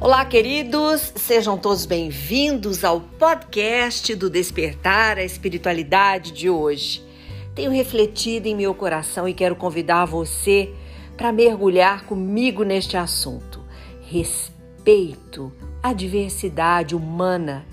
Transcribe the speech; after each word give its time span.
Olá, 0.00 0.24
queridos, 0.24 1.12
sejam 1.16 1.58
todos 1.58 1.84
bem-vindos 1.84 2.84
ao 2.84 3.00
podcast 3.00 4.14
do 4.14 4.30
Despertar 4.30 5.18
a 5.18 5.24
Espiritualidade 5.24 6.30
de 6.30 6.48
hoje. 6.48 7.04
Tenho 7.52 7.72
refletido 7.72 8.46
em 8.46 8.54
meu 8.54 8.72
coração 8.72 9.26
e 9.28 9.34
quero 9.34 9.56
convidar 9.56 10.04
você 10.04 10.72
para 11.16 11.32
mergulhar 11.32 12.04
comigo 12.04 12.62
neste 12.62 12.96
assunto. 12.96 13.60
Respeito 14.02 15.52
à 15.82 15.92
diversidade 15.92 16.94
humana. 16.94 17.66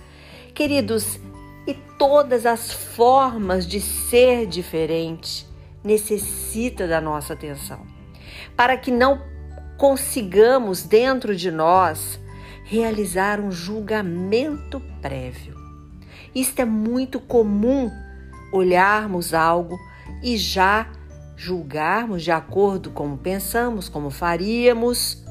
Queridos, 0.56 1.20
e 1.68 1.76
todas 2.00 2.48
as 2.48 2.74
formas 2.74 3.68
de 3.68 3.80
ser 3.80 4.48
diferente 4.48 5.46
necessita 5.84 6.88
da 6.88 7.00
nossa 7.00 7.34
atenção. 7.34 7.86
Para 8.56 8.76
que 8.78 8.90
não 8.90 9.22
consigamos 9.78 10.84
dentro 10.84 11.36
de 11.36 11.52
nós 11.52 12.20
realizar 12.66 13.40
um 13.40 13.52
julgamento 13.52 14.82
prévio. 15.02 15.56
Isto 16.34 16.62
é 16.62 16.66
muito 16.66 17.20
comum 17.20 17.92
olharmos 18.52 19.34
algo 19.34 19.78
e 20.24 20.36
já 20.36 20.92
julgarmos 21.38 22.24
de 22.24 22.32
acordo 22.32 22.90
com 22.90 23.04
como 23.04 23.18
pensamos, 23.18 23.88
como 23.88 24.10
faríamos. 24.10 25.24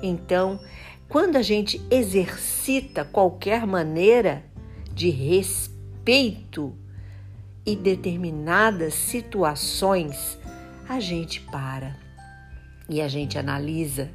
Então, 0.00 0.60
quando 1.08 1.36
a 1.36 1.42
gente 1.42 1.84
exercita 1.90 3.04
qualquer 3.04 3.66
maneira 3.66 4.44
de 4.92 5.10
respeito 5.10 6.72
e 7.66 7.74
determinadas 7.74 8.94
situações, 8.94 10.38
a 10.88 11.00
gente 11.00 11.40
para 11.40 11.96
e 12.88 13.00
a 13.02 13.08
gente 13.08 13.36
analisa 13.36 14.10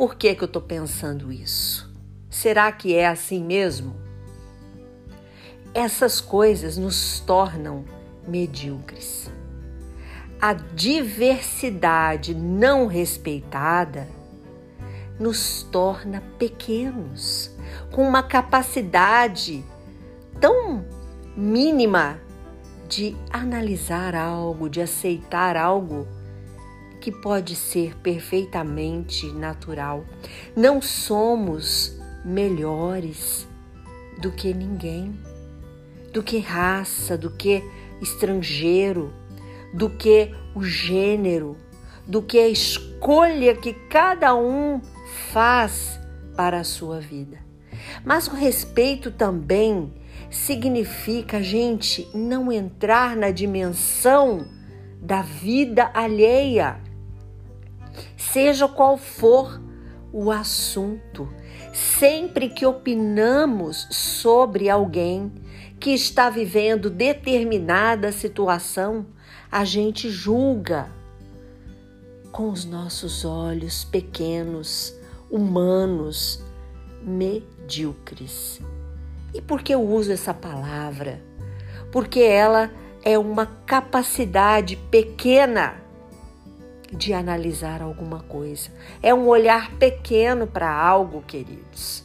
por 0.00 0.14
que, 0.14 0.34
que 0.34 0.42
eu 0.42 0.46
estou 0.46 0.62
pensando 0.62 1.30
isso. 1.30 1.92
Será 2.30 2.72
que 2.72 2.94
é 2.94 3.06
assim 3.06 3.44
mesmo? 3.44 3.94
Essas 5.74 6.22
coisas 6.22 6.78
nos 6.78 7.20
tornam 7.20 7.84
medíocres. 8.26 9.30
A 10.40 10.54
diversidade 10.54 12.34
não 12.34 12.86
respeitada 12.86 14.08
nos 15.18 15.64
torna 15.64 16.22
pequenos, 16.38 17.54
com 17.92 18.02
uma 18.02 18.22
capacidade 18.22 19.62
tão 20.40 20.82
mínima 21.36 22.18
de 22.88 23.14
analisar 23.30 24.14
algo, 24.14 24.66
de 24.70 24.80
aceitar 24.80 25.58
algo 25.58 26.08
que 27.00 27.10
pode 27.10 27.56
ser 27.56 27.96
perfeitamente 27.98 29.26
natural. 29.32 30.04
Não 30.54 30.80
somos 30.80 31.98
melhores 32.24 33.48
do 34.20 34.30
que 34.30 34.52
ninguém, 34.52 35.18
do 36.12 36.22
que 36.22 36.38
raça, 36.38 37.16
do 37.16 37.30
que 37.30 37.62
estrangeiro, 38.00 39.12
do 39.72 39.88
que 39.88 40.34
o 40.54 40.62
gênero, 40.62 41.56
do 42.06 42.20
que 42.20 42.38
a 42.38 42.48
escolha 42.48 43.54
que 43.56 43.72
cada 43.72 44.34
um 44.34 44.80
faz 45.32 45.98
para 46.36 46.60
a 46.60 46.64
sua 46.64 47.00
vida. 47.00 47.38
Mas 48.04 48.26
o 48.28 48.34
respeito 48.34 49.10
também 49.10 49.92
significa 50.30 51.38
a 51.38 51.42
gente 51.42 52.08
não 52.14 52.52
entrar 52.52 53.16
na 53.16 53.30
dimensão 53.30 54.46
da 55.00 55.22
vida 55.22 55.90
alheia 55.94 56.80
seja 58.32 58.68
qual 58.68 58.96
for 58.96 59.60
o 60.12 60.30
assunto, 60.30 61.28
sempre 61.72 62.48
que 62.48 62.66
opinamos 62.66 63.86
sobre 63.90 64.68
alguém 64.68 65.32
que 65.78 65.90
está 65.90 66.28
vivendo 66.28 66.90
determinada 66.90 68.12
situação, 68.12 69.06
a 69.50 69.64
gente 69.64 70.10
julga 70.10 70.88
com 72.30 72.50
os 72.50 72.64
nossos 72.64 73.24
olhos 73.24 73.84
pequenos, 73.84 74.94
humanos, 75.30 76.44
medíocres. 77.02 78.60
E 79.32 79.40
por 79.40 79.62
que 79.62 79.74
eu 79.74 79.82
uso 79.82 80.12
essa 80.12 80.34
palavra? 80.34 81.22
Porque 81.90 82.20
ela 82.20 82.70
é 83.02 83.18
uma 83.18 83.46
capacidade 83.46 84.76
pequena 84.76 85.89
de 86.92 87.12
analisar 87.12 87.82
alguma 87.82 88.20
coisa. 88.20 88.70
É 89.02 89.14
um 89.14 89.28
olhar 89.28 89.70
pequeno 89.76 90.46
para 90.46 90.70
algo, 90.70 91.22
queridos. 91.22 92.04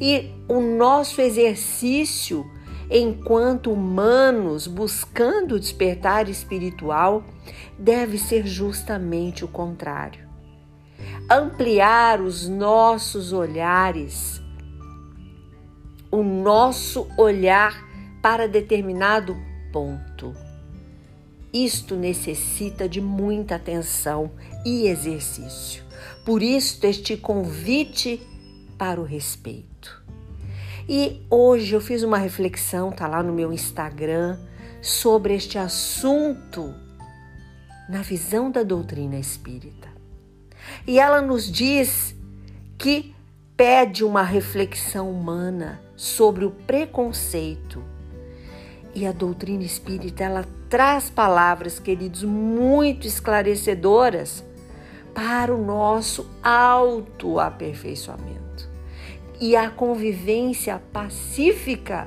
E 0.00 0.30
o 0.48 0.60
nosso 0.60 1.20
exercício 1.20 2.44
enquanto 2.90 3.72
humanos 3.72 4.66
buscando 4.66 5.58
despertar 5.58 6.28
espiritual 6.28 7.24
deve 7.78 8.18
ser 8.18 8.46
justamente 8.46 9.44
o 9.44 9.48
contrário. 9.48 10.28
Ampliar 11.30 12.20
os 12.20 12.48
nossos 12.48 13.32
olhares, 13.32 14.42
o 16.10 16.22
nosso 16.22 17.08
olhar 17.16 17.74
para 18.20 18.46
determinado 18.46 19.36
ponto 19.72 20.11
isto 21.52 21.94
necessita 21.94 22.88
de 22.88 23.00
muita 23.00 23.56
atenção 23.56 24.30
e 24.64 24.86
exercício. 24.86 25.84
Por 26.24 26.42
isso, 26.42 26.84
este 26.86 27.16
convite 27.16 28.20
para 28.78 29.00
o 29.00 29.04
respeito. 29.04 30.02
E 30.88 31.22
hoje 31.30 31.74
eu 31.74 31.80
fiz 31.80 32.02
uma 32.02 32.18
reflexão, 32.18 32.90
tá 32.90 33.06
lá 33.06 33.22
no 33.22 33.32
meu 33.32 33.52
Instagram, 33.52 34.38
sobre 34.80 35.34
este 35.34 35.58
assunto 35.58 36.74
na 37.88 38.02
visão 38.02 38.50
da 38.50 38.62
doutrina 38.62 39.16
espírita. 39.16 39.88
E 40.86 40.98
ela 40.98 41.20
nos 41.20 41.50
diz 41.50 42.14
que 42.78 43.14
pede 43.56 44.02
uma 44.02 44.22
reflexão 44.22 45.10
humana 45.10 45.80
sobre 45.94 46.44
o 46.44 46.50
preconceito 46.50 47.91
e 48.94 49.06
a 49.06 49.12
doutrina 49.12 49.64
espírita, 49.64 50.24
ela 50.24 50.44
traz 50.68 51.08
palavras, 51.08 51.78
queridos, 51.78 52.22
muito 52.24 53.06
esclarecedoras 53.06 54.44
para 55.14 55.54
o 55.54 55.64
nosso 55.64 56.28
autoaperfeiçoamento. 56.42 58.68
E 59.40 59.56
a 59.56 59.70
convivência 59.70 60.82
pacífica 60.92 62.06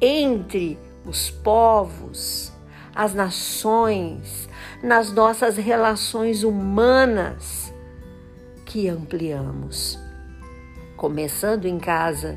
entre 0.00 0.76
os 1.04 1.30
povos, 1.30 2.50
as 2.94 3.12
nações, 3.14 4.48
nas 4.82 5.12
nossas 5.12 5.56
relações 5.56 6.42
humanas 6.42 7.72
que 8.64 8.88
ampliamos, 8.88 9.98
começando 10.96 11.66
em 11.66 11.78
casa 11.78 12.36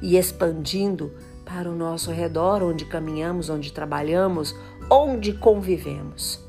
e 0.00 0.16
expandindo 0.16 1.12
para 1.46 1.70
o 1.70 1.76
nosso 1.76 2.10
redor, 2.10 2.60
onde 2.62 2.84
caminhamos, 2.84 3.48
onde 3.48 3.72
trabalhamos, 3.72 4.54
onde 4.90 5.32
convivemos. 5.32 6.44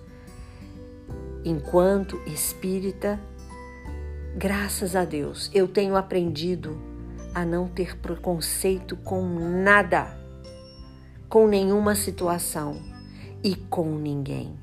Enquanto 1.46 2.20
espírita, 2.26 3.20
graças 4.36 4.96
a 4.96 5.06
Deus, 5.06 5.52
eu 5.54 5.68
tenho 5.68 5.96
aprendido 5.96 6.78
a 7.34 7.46
não 7.46 7.68
ter 7.68 7.96
preconceito 8.00 8.98
com 8.98 9.24
nada, 9.64 10.18
com 11.30 11.48
nenhuma 11.48 11.94
situação 11.94 12.82
e 13.44 13.56
com 13.56 13.96
ninguém. 13.96 14.58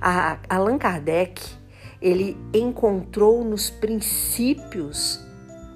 A 0.00 0.38
Allan 0.48 0.76
Kardec, 0.76 1.42
ele 2.00 2.36
encontrou 2.52 3.42
nos 3.42 3.70
princípios 3.70 5.18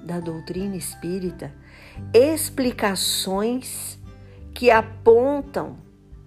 da 0.05 0.19
doutrina 0.19 0.75
espírita 0.75 1.51
explicações 2.13 3.99
que 4.53 4.69
apontam 4.69 5.77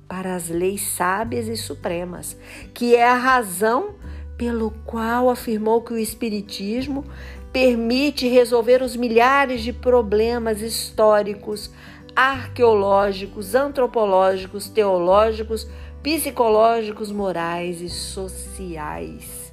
para 0.08 0.34
as 0.34 0.48
leis 0.48 0.82
sábias 0.82 1.48
e 1.48 1.56
supremas, 1.56 2.36
que 2.75 2.96
é 2.96 3.06
a 3.06 3.16
razão 3.16 3.94
pelo 4.36 4.70
qual 4.84 5.28
afirmou 5.28 5.82
que 5.82 5.92
o 5.92 5.98
Espiritismo 5.98 7.04
permite 7.52 8.28
resolver 8.28 8.82
os 8.82 8.96
milhares 8.96 9.62
de 9.62 9.72
problemas 9.72 10.62
históricos, 10.62 11.70
arqueológicos, 12.14 13.54
antropológicos, 13.54 14.69
teológicos, 14.69 15.69
psicológicos, 16.02 17.10
morais 17.10 17.80
e 17.80 17.88
sociais. 17.88 19.52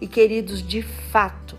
E 0.00 0.06
queridos, 0.06 0.62
de 0.62 0.82
fato, 0.82 1.56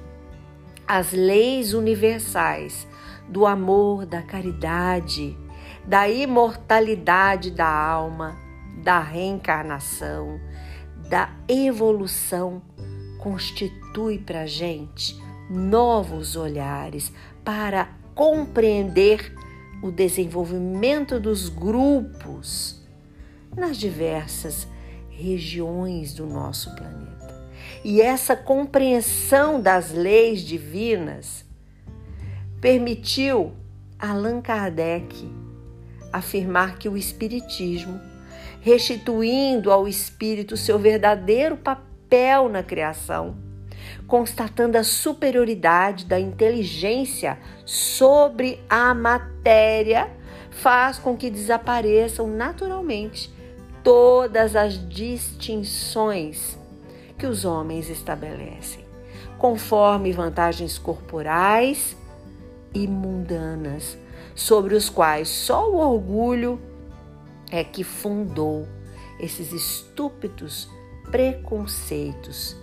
as 0.87 1.11
leis 1.11 1.73
universais 1.73 2.87
do 3.27 3.45
amor, 3.45 4.05
da 4.05 4.21
caridade, 4.21 5.37
da 5.85 6.09
imortalidade 6.09 7.51
da 7.51 7.67
alma, 7.67 8.37
da 8.83 8.99
reencarnação, 8.99 10.39
da 11.09 11.29
evolução, 11.47 12.61
constitui 13.19 14.17
para 14.17 14.45
gente 14.45 15.21
novos 15.49 16.35
olhares 16.35 17.13
para 17.43 17.89
compreender 18.15 19.33
o 19.81 19.91
desenvolvimento 19.91 21.19
dos 21.19 21.49
grupos 21.49 22.81
nas 23.55 23.77
diversas 23.77 24.67
regiões 25.09 26.13
do 26.13 26.25
nosso 26.25 26.73
planeta. 26.75 27.22
E 27.83 28.01
essa 28.01 28.35
compreensão 28.35 29.59
das 29.59 29.91
leis 29.91 30.41
divinas 30.41 31.43
permitiu 32.61 33.51
Allan 33.99 34.41
Kardec 34.41 35.29
afirmar 36.11 36.77
que 36.77 36.87
o 36.87 36.95
Espiritismo, 36.95 37.99
restituindo 38.61 39.69
ao 39.69 39.85
espírito 39.85 40.55
seu 40.55 40.79
verdadeiro 40.79 41.57
papel 41.57 42.47
na 42.47 42.63
criação, 42.63 43.35
constatando 44.07 44.77
a 44.77 44.83
superioridade 44.83 46.05
da 46.05 46.17
inteligência 46.17 47.37
sobre 47.65 48.61
a 48.69 48.93
matéria, 48.93 50.09
faz 50.51 50.97
com 50.99 51.17
que 51.17 51.29
desapareçam 51.29 52.27
naturalmente 52.27 53.33
todas 53.83 54.55
as 54.55 54.87
distinções 54.87 56.62
que 57.23 57.27
os 57.27 57.45
homens 57.45 57.89
estabelecem, 57.89 58.83
conforme 59.37 60.11
vantagens 60.11 60.77
corporais 60.77 61.95
e 62.73 62.85
mundanas, 62.85 63.97
sobre 64.35 64.75
os 64.75 64.89
quais 64.89 65.29
só 65.29 65.71
o 65.71 65.77
orgulho 65.77 66.59
é 67.49 67.63
que 67.63 67.81
fundou 67.81 68.67
esses 69.21 69.53
estúpidos 69.53 70.69
preconceitos, 71.11 72.57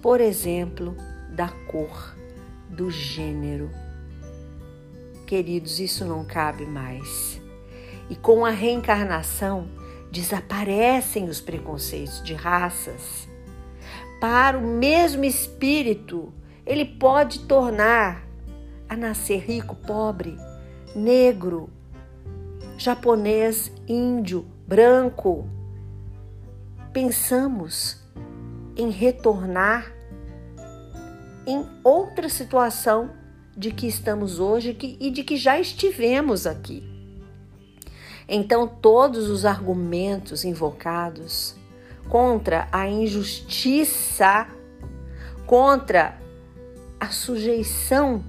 por 0.00 0.20
exemplo, 0.20 0.96
da 1.30 1.48
cor, 1.48 2.14
do 2.68 2.88
gênero. 2.88 3.68
Queridos, 5.26 5.80
isso 5.80 6.04
não 6.04 6.24
cabe 6.24 6.66
mais. 6.66 7.42
E 8.08 8.14
com 8.14 8.46
a 8.46 8.50
reencarnação 8.50 9.68
desaparecem 10.12 11.28
os 11.28 11.40
preconceitos 11.40 12.22
de 12.22 12.34
raças. 12.34 13.31
Para 14.22 14.56
o 14.56 14.62
mesmo 14.62 15.24
espírito, 15.24 16.32
ele 16.64 16.84
pode 16.84 17.40
tornar 17.40 18.24
a 18.88 18.96
nascer 18.96 19.40
rico, 19.40 19.74
pobre, 19.74 20.38
negro, 20.94 21.68
japonês, 22.78 23.72
índio, 23.88 24.46
branco. 24.64 25.48
Pensamos 26.92 28.00
em 28.76 28.90
retornar 28.90 29.92
em 31.44 31.66
outra 31.82 32.28
situação 32.28 33.10
de 33.56 33.72
que 33.72 33.88
estamos 33.88 34.38
hoje 34.38 34.78
e 35.00 35.10
de 35.10 35.24
que 35.24 35.36
já 35.36 35.58
estivemos 35.58 36.46
aqui. 36.46 36.84
Então, 38.28 38.68
todos 38.68 39.28
os 39.28 39.44
argumentos 39.44 40.44
invocados 40.44 41.60
contra 42.08 42.68
a 42.70 42.88
injustiça, 42.88 44.46
contra 45.46 46.18
a 47.00 47.08
sujeição 47.08 48.24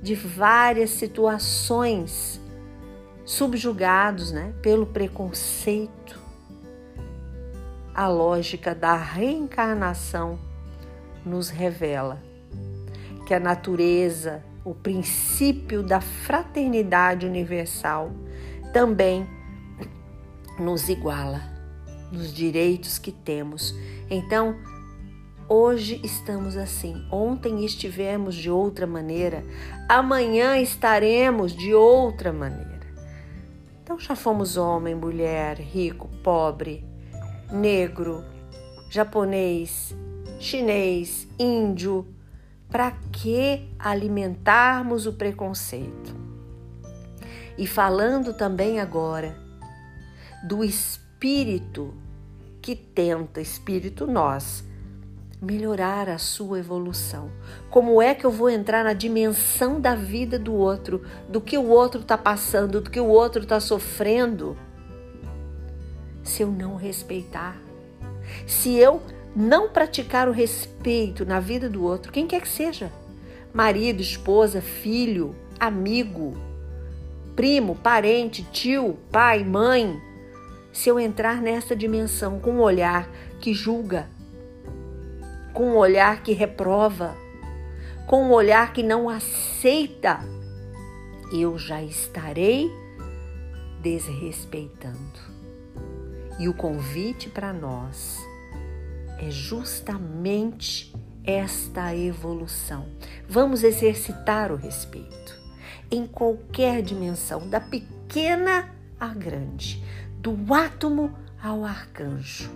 de 0.00 0.14
várias 0.14 0.90
situações, 0.90 2.40
subjugados 3.24 4.32
né, 4.32 4.54
pelo 4.62 4.86
preconceito. 4.86 6.18
A 7.94 8.06
lógica 8.08 8.74
da 8.74 8.96
reencarnação 8.96 10.38
nos 11.24 11.50
revela 11.50 12.22
que 13.26 13.34
a 13.34 13.40
natureza, 13.40 14.42
o 14.64 14.74
princípio 14.74 15.82
da 15.82 16.00
fraternidade 16.00 17.26
universal, 17.26 18.10
também 18.72 19.28
nos 20.58 20.88
iguala 20.88 21.57
nos 22.10 22.32
direitos 22.32 22.98
que 22.98 23.12
temos. 23.12 23.74
Então, 24.10 24.56
Hoje 25.50 25.98
estamos 26.04 26.58
assim, 26.58 27.08
ontem 27.10 27.64
estivemos 27.64 28.34
de 28.34 28.50
outra 28.50 28.86
maneira, 28.86 29.42
amanhã 29.88 30.58
estaremos 30.58 31.56
de 31.56 31.72
outra 31.72 32.34
maneira. 32.34 32.86
Então 33.82 33.98
já 33.98 34.14
fomos 34.14 34.58
homem, 34.58 34.94
mulher, 34.94 35.58
rico, 35.58 36.06
pobre, 36.22 36.84
negro, 37.50 38.22
japonês, 38.90 39.96
chinês, 40.38 41.26
índio. 41.38 42.06
Para 42.68 42.90
que 43.10 43.66
alimentarmos 43.78 45.06
o 45.06 45.14
preconceito? 45.14 46.14
E 47.56 47.66
falando 47.66 48.34
também 48.34 48.78
agora 48.78 49.34
do 50.46 50.62
espírito 50.62 51.07
que 52.60 52.76
tenta, 52.76 53.40
espírito 53.40 54.06
nós, 54.06 54.64
melhorar 55.40 56.08
a 56.08 56.18
sua 56.18 56.58
evolução. 56.58 57.30
Como 57.70 58.02
é 58.02 58.14
que 58.14 58.24
eu 58.24 58.30
vou 58.30 58.48
entrar 58.50 58.84
na 58.84 58.92
dimensão 58.92 59.80
da 59.80 59.94
vida 59.94 60.38
do 60.38 60.54
outro, 60.54 61.02
do 61.28 61.40
que 61.40 61.56
o 61.56 61.68
outro 61.68 62.00
está 62.00 62.18
passando, 62.18 62.80
do 62.80 62.90
que 62.90 63.00
o 63.00 63.06
outro 63.06 63.42
está 63.42 63.60
sofrendo, 63.60 64.56
se 66.22 66.42
eu 66.42 66.50
não 66.50 66.76
respeitar? 66.76 67.60
Se 68.46 68.76
eu 68.76 69.02
não 69.34 69.68
praticar 69.70 70.28
o 70.28 70.32
respeito 70.32 71.24
na 71.24 71.40
vida 71.40 71.68
do 71.68 71.82
outro, 71.82 72.12
quem 72.12 72.26
quer 72.26 72.42
que 72.42 72.48
seja, 72.48 72.92
marido, 73.52 74.02
esposa, 74.02 74.60
filho, 74.60 75.34
amigo, 75.58 76.36
primo, 77.34 77.76
parente, 77.76 78.42
tio, 78.52 78.98
pai, 79.10 79.44
mãe, 79.44 80.00
se 80.78 80.88
eu 80.88 81.00
entrar 81.00 81.42
nessa 81.42 81.74
dimensão 81.74 82.38
com 82.38 82.52
um 82.52 82.60
olhar 82.60 83.10
que 83.40 83.52
julga, 83.52 84.08
com 85.52 85.72
um 85.72 85.76
olhar 85.76 86.22
que 86.22 86.32
reprova, 86.32 87.16
com 88.06 88.26
um 88.26 88.30
olhar 88.30 88.72
que 88.72 88.80
não 88.80 89.08
aceita, 89.08 90.20
eu 91.32 91.58
já 91.58 91.82
estarei 91.82 92.70
desrespeitando. 93.82 95.18
E 96.38 96.48
o 96.48 96.54
convite 96.54 97.28
para 97.28 97.52
nós 97.52 98.16
é 99.18 99.32
justamente 99.32 100.94
esta 101.24 101.92
evolução. 101.92 102.86
Vamos 103.28 103.64
exercitar 103.64 104.52
o 104.52 104.56
respeito 104.56 105.36
em 105.90 106.06
qualquer 106.06 106.82
dimensão, 106.82 107.48
da 107.48 107.58
pequena 107.58 108.72
à 109.00 109.08
grande, 109.08 109.82
do 110.20 110.52
átomo 110.52 111.16
ao 111.42 111.64
arcanjo, 111.64 112.50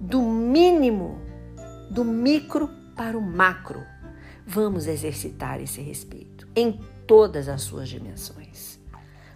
do 0.00 0.22
mínimo 0.22 1.20
do 1.90 2.04
micro 2.04 2.68
para 2.96 3.16
o 3.16 3.22
macro. 3.22 3.82
Vamos 4.46 4.86
exercitar 4.86 5.60
esse 5.60 5.80
respeito 5.80 6.46
em 6.54 6.80
todas 7.06 7.48
as 7.48 7.62
suas 7.62 7.88
dimensões. 7.88 8.80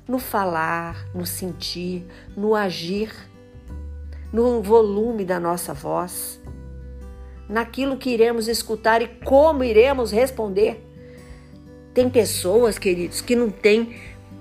No 0.07 0.19
falar, 0.19 1.07
no 1.15 1.25
sentir, 1.25 2.07
no 2.37 2.55
agir, 2.55 3.15
no 4.33 4.61
volume 4.63 5.25
da 5.25 5.39
nossa 5.39 5.73
voz, 5.73 6.41
naquilo 7.49 7.97
que 7.97 8.11
iremos 8.11 8.49
escutar 8.49 9.03
e 9.03 9.09
como 9.09 9.63
iremos 9.63 10.11
responder. 10.11 10.85
Tem 11.95 12.09
pessoas, 12.11 12.79
queridos, 12.79 13.21
que 13.21 13.37
não 13.37 13.51
têm 13.51 13.97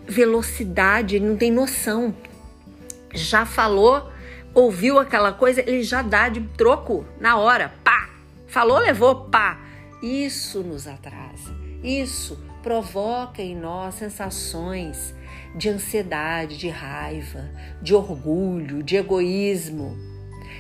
velocidade, 0.07 1.19
não 1.19 1.36
têm 1.36 1.51
noção. 1.51 2.15
Já 3.13 3.45
falou, 3.45 4.11
ouviu 4.53 4.99
aquela 4.99 5.31
coisa, 5.31 5.61
ele 5.61 5.83
já 5.83 6.01
dá 6.01 6.29
de 6.29 6.41
troco 6.57 7.05
na 7.19 7.37
hora. 7.37 7.73
Pá! 7.83 8.09
Falou, 8.47 8.77
levou, 8.79 9.25
pá! 9.25 9.59
Isso 10.01 10.61
nos 10.61 10.87
atrasa. 10.87 11.55
Isso 11.83 12.39
provoca 12.61 13.41
em 13.41 13.55
nós 13.55 13.95
sensações 13.95 15.15
de 15.55 15.69
ansiedade, 15.69 16.57
de 16.57 16.69
raiva, 16.69 17.49
de 17.81 17.95
orgulho, 17.95 18.83
de 18.83 18.95
egoísmo, 18.95 19.95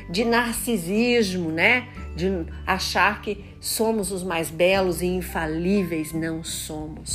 de 0.09 0.23
narcisismo, 0.23 1.51
né? 1.51 1.87
De 2.15 2.45
achar 2.65 3.21
que 3.21 3.43
somos 3.59 4.11
os 4.11 4.23
mais 4.23 4.49
belos 4.49 5.01
e 5.01 5.05
infalíveis. 5.05 6.13
Não 6.13 6.43
somos. 6.43 7.13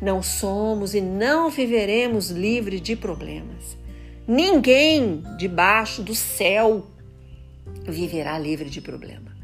Não 0.00 0.22
somos 0.22 0.94
e 0.94 1.00
não 1.00 1.50
viveremos 1.50 2.30
livres 2.30 2.80
de 2.80 2.96
problemas. 2.96 3.76
Ninguém 4.28 5.22
debaixo 5.38 6.02
do 6.02 6.12
céu 6.12 6.84
viverá 7.84 8.36
livre 8.36 8.68
de 8.68 8.80
problema. 8.80 9.36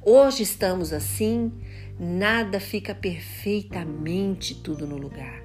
Hoje 0.00 0.42
estamos 0.42 0.94
assim, 0.94 1.52
nada 1.98 2.58
fica 2.58 2.94
perfeitamente 2.94 4.54
tudo 4.54 4.86
no 4.86 4.96
lugar. 4.96 5.42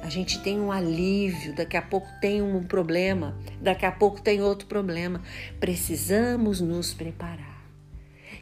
A 0.00 0.08
gente 0.08 0.40
tem 0.40 0.60
um 0.60 0.70
alívio, 0.70 1.52
daqui 1.52 1.76
a 1.76 1.82
pouco 1.82 2.06
tem 2.20 2.40
um 2.40 2.62
problema, 2.62 3.36
daqui 3.60 3.84
a 3.84 3.90
pouco 3.90 4.22
tem 4.22 4.40
outro 4.40 4.68
problema. 4.68 5.20
Precisamos 5.58 6.60
nos 6.60 6.94
preparar. 6.94 7.66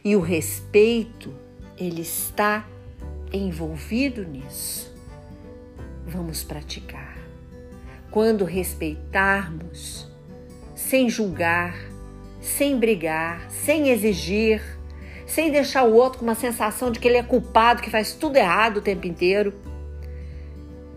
E 0.05 0.15
o 0.15 0.21
respeito, 0.21 1.33
ele 1.75 2.01
está 2.01 2.67
envolvido 3.33 4.23
nisso, 4.23 4.93
vamos 6.05 6.43
praticar. 6.43 7.20
Quando 8.11 8.45
respeitarmos, 8.45 10.07
sem 10.75 11.09
julgar, 11.09 11.75
sem 12.41 12.77
brigar, 12.77 13.49
sem 13.49 13.89
exigir, 13.89 14.61
sem 15.25 15.49
deixar 15.49 15.83
o 15.83 15.93
outro 15.93 16.19
com 16.19 16.25
uma 16.25 16.35
sensação 16.35 16.91
de 16.91 16.99
que 16.99 17.07
ele 17.07 17.17
é 17.17 17.23
culpado, 17.23 17.81
que 17.81 17.89
faz 17.89 18.13
tudo 18.13 18.35
errado 18.35 18.77
o 18.77 18.81
tempo 18.81 19.07
inteiro. 19.07 19.53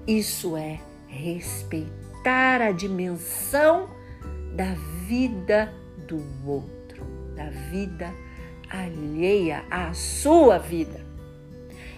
Isso 0.06 0.56
é 0.56 0.80
respeitar 1.06 2.60
a 2.60 2.72
dimensão 2.72 3.88
da 4.56 4.74
vida 5.06 5.72
do 6.08 6.20
outro, 6.44 7.04
da 7.36 7.48
vida 7.70 8.12
alheia 8.68 9.64
à 9.70 9.94
sua 9.94 10.58
vida. 10.58 11.00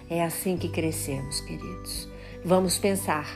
É 0.09 0.23
assim 0.23 0.57
que 0.57 0.69
crescemos, 0.69 1.41
queridos. 1.41 2.07
Vamos 2.45 2.77
pensar, 2.77 3.27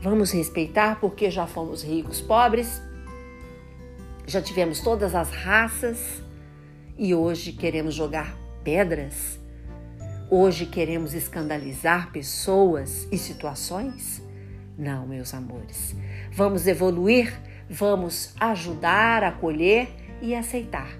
vamos 0.00 0.30
respeitar 0.30 1.00
porque 1.00 1.30
já 1.30 1.46
fomos 1.46 1.82
ricos, 1.82 2.20
pobres, 2.20 2.80
já 4.26 4.42
tivemos 4.42 4.80
todas 4.80 5.14
as 5.14 5.30
raças 5.30 6.22
e 6.96 7.14
hoje 7.14 7.52
queremos 7.52 7.94
jogar 7.94 8.36
pedras? 8.62 9.38
Hoje 10.30 10.66
queremos 10.66 11.14
escandalizar 11.14 12.12
pessoas 12.12 13.08
e 13.10 13.16
situações? 13.16 14.22
Não, 14.76 15.06
meus 15.06 15.32
amores. 15.32 15.96
Vamos 16.30 16.66
evoluir, 16.66 17.32
vamos 17.68 18.34
ajudar, 18.38 19.24
acolher 19.24 19.88
e 20.20 20.34
aceitar. 20.34 20.90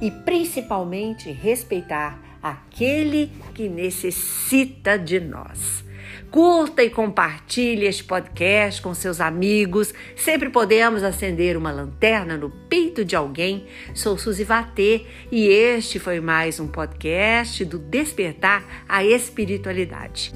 E 0.00 0.10
principalmente 0.10 1.30
respeitar 1.30 2.20
aquele 2.42 3.30
que 3.54 3.68
necessita 3.68 4.98
de 4.98 5.20
nós. 5.20 5.84
Curta 6.32 6.82
e 6.82 6.88
compartilhe 6.88 7.84
este 7.84 8.04
podcast 8.04 8.80
com 8.80 8.94
seus 8.94 9.20
amigos. 9.20 9.92
Sempre 10.16 10.48
podemos 10.48 11.02
acender 11.02 11.58
uma 11.58 11.70
lanterna 11.70 12.38
no 12.38 12.48
peito 12.48 13.04
de 13.04 13.14
alguém. 13.14 13.66
Sou 13.94 14.16
Suzy 14.16 14.42
Vatê 14.42 15.04
e 15.30 15.46
este 15.46 15.98
foi 15.98 16.20
mais 16.20 16.58
um 16.58 16.66
podcast 16.66 17.62
do 17.66 17.78
Despertar 17.78 18.64
a 18.88 19.04
Espiritualidade. 19.04 20.32